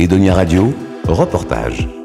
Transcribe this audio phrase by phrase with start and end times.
[0.00, 0.72] Edonia Radio,
[1.04, 1.99] reportage.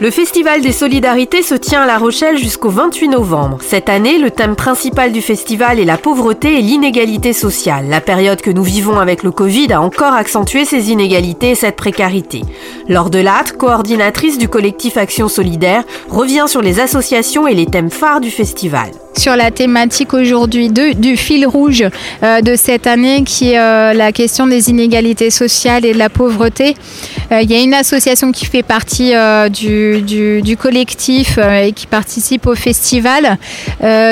[0.00, 3.58] Le Festival des Solidarités se tient à La Rochelle jusqu'au 28 novembre.
[3.60, 7.86] Cette année, le thème principal du festival est la pauvreté et l'inégalité sociale.
[7.88, 11.74] La période que nous vivons avec le Covid a encore accentué ces inégalités et cette
[11.74, 12.42] précarité.
[12.88, 17.90] Lors de l'AT, coordinatrice du collectif Action Solidaire, revient sur les associations et les thèmes
[17.90, 21.84] phares du festival sur la thématique aujourd'hui du fil rouge
[22.22, 26.08] euh, de cette année qui est euh, la question des inégalités sociales et de la
[26.08, 26.74] pauvreté.
[27.32, 29.12] Euh, il y a une association qui fait partie
[29.50, 29.87] du,
[30.56, 33.38] collectif et qui participe au festival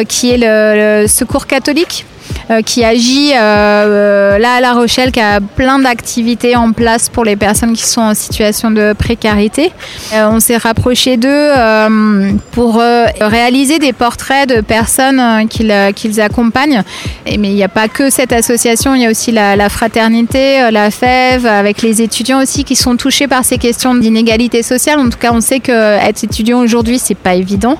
[0.08, 2.04] qui est le Secours catholique.
[2.06, 7.08] euh, qui agit euh, euh, là à La Rochelle, qui a plein d'activités en place
[7.08, 9.72] pour les personnes qui sont en situation de précarité.
[10.12, 11.50] on s'est rapproché d'eux
[12.52, 12.80] pour
[13.20, 16.82] réaliser des portraits de personnes qu'ils accompagnent.
[17.26, 19.68] Et, mais il n'y a pas que cette association, il y a aussi la, la
[19.68, 25.00] fraternité, la FEV, avec les étudiants aussi qui sont touchés par ces questions d'inégalité sociale.
[25.00, 27.78] En tout cas, on sait qu'être étudiant aujourd'hui, c'est pas évident.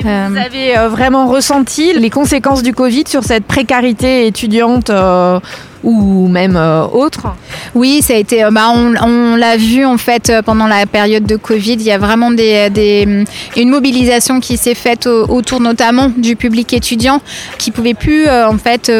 [0.00, 5.40] vous avez vraiment ressenti les conséquences du Covid sur cette précarité étudiante euh,
[5.86, 7.28] ou même euh, autre
[7.74, 8.44] Oui, ça a été.
[8.44, 11.74] Euh, bah, on, l'a vu en fait euh, pendant la période de Covid.
[11.74, 13.24] Il y a vraiment des, des
[13.56, 17.20] une mobilisation qui s'est faite autour notamment du public étudiant
[17.58, 18.90] qui pouvait plus en fait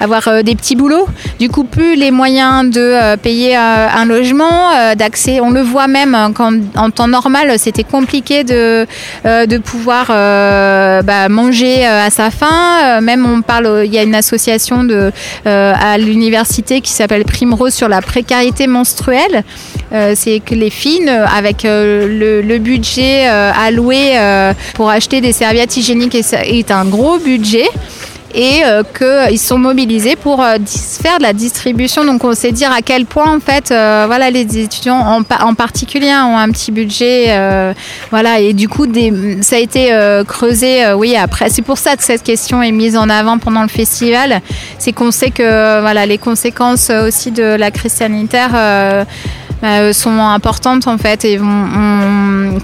[0.00, 1.06] avoir des petits boulots.
[1.38, 5.40] Du coup, plus les moyens de payer un logement, d'accès.
[5.40, 8.86] On le voit même quand en temps normal, c'était compliqué de
[9.24, 13.00] de pouvoir bah, manger à sa faim.
[13.00, 15.12] Même on parle, il y a une association de
[15.44, 19.44] à l'université université qui s'appelle Primrose sur la précarité menstruelle.
[19.92, 24.18] Euh, c'est que les filles, avec euh, le, budget euh, alloué
[24.74, 27.68] pour acheter des serviettes hygiéniques, est un gros budget
[28.36, 30.58] et euh, qu'ils sont mobilisés pour euh,
[31.02, 32.04] faire de la distribution.
[32.04, 36.10] Donc on sait dire à quel point en fait euh, voilà les étudiants en, particulier
[36.10, 37.34] ont un petit budget
[38.10, 38.86] voilà et du coup
[39.40, 39.90] ça a été
[40.26, 43.68] creusé oui après c'est pour ça que cette question est mise en avant pendant le
[43.68, 44.42] festival
[44.78, 49.06] c'est qu'on sait que voilà les conséquences aussi de la crise sanitaire
[49.64, 51.38] euh, sont importantes en fait et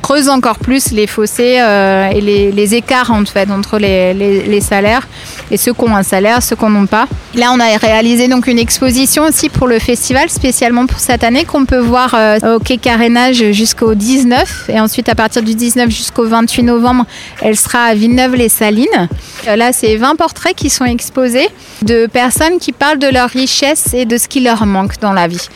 [0.02, 5.06] creuse encore plus les fossés euh, et les, écarts en fait entre les, salaires
[5.50, 7.06] et ceux qui ont un salaire, ceux qui n'en ont pas.
[7.34, 11.44] Là, on a réalisé donc une exposition aussi pour le festival, spécialement pour cette année,
[11.44, 15.90] qu'on peut voir euh, au Quai Carénage jusqu'au 19 et ensuite à partir du 19
[15.90, 17.04] jusqu'au 28 novembre,
[17.40, 19.08] elle sera à Villeneuve-les-Salines.
[19.46, 21.48] Là, c'est 20 portraits qui sont exposés
[21.82, 25.26] de personnes qui parlent de leur richesse et de ce qui leur manque dans la
[25.26, 25.48] vie.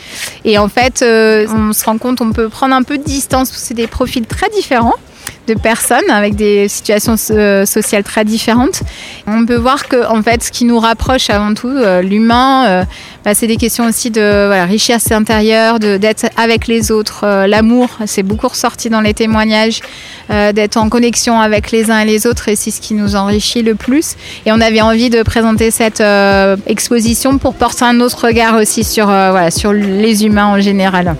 [0.45, 3.73] Et en fait, on se rend compte, on peut prendre un peu de distance, c'est
[3.73, 3.87] des
[4.25, 4.95] très différents
[5.47, 8.81] de personnes avec des situations euh, sociales très différentes.
[9.25, 12.83] On peut voir que en fait, ce qui nous rapproche avant tout, euh, l'humain, euh,
[13.23, 17.89] bah, c'est des questions aussi de richesse intérieure, d'être avec les autres, l'amour.
[18.05, 19.81] C'est beaucoup ressorti dans les témoignages,
[20.29, 23.63] d'être en connexion avec les uns et les autres, et c'est ce qui nous enrichit
[23.63, 24.15] le plus.
[24.45, 26.03] Et on avait envie de présenter cette
[26.67, 29.11] exposition pour porter un autre regard aussi sur
[29.73, 31.15] les humains en général.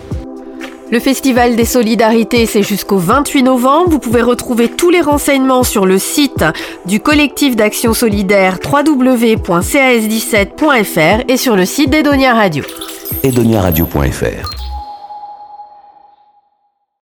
[0.89, 3.89] Le Festival des Solidarités, c'est jusqu'au 28 novembre.
[3.89, 6.45] Vous pouvez retrouver tous les renseignements sur le site
[6.85, 12.63] du collectif d'action solidaire www.cas17.fr et sur le site d'Edonia Radio.
[13.23, 14.66] edoniaradio.fr